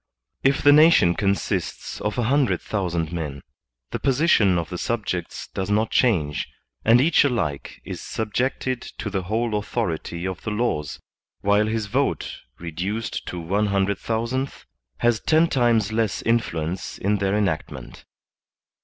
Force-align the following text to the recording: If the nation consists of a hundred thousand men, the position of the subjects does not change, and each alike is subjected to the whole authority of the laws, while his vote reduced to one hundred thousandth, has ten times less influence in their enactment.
If 0.41 0.63
the 0.63 0.71
nation 0.71 1.13
consists 1.13 2.01
of 2.01 2.17
a 2.17 2.23
hundred 2.23 2.59
thousand 2.59 3.11
men, 3.13 3.43
the 3.91 3.99
position 3.99 4.57
of 4.57 4.71
the 4.71 4.79
subjects 4.79 5.47
does 5.53 5.69
not 5.69 5.91
change, 5.91 6.47
and 6.83 6.99
each 6.99 7.23
alike 7.23 7.79
is 7.85 8.01
subjected 8.01 8.81
to 8.81 9.11
the 9.11 9.21
whole 9.21 9.53
authority 9.59 10.25
of 10.25 10.41
the 10.41 10.49
laws, 10.49 10.99
while 11.41 11.67
his 11.67 11.85
vote 11.85 12.35
reduced 12.57 13.27
to 13.27 13.39
one 13.39 13.67
hundred 13.67 13.99
thousandth, 13.99 14.65
has 14.97 15.19
ten 15.19 15.47
times 15.47 15.91
less 15.93 16.23
influence 16.23 16.97
in 16.97 17.17
their 17.19 17.37
enactment. 17.37 18.03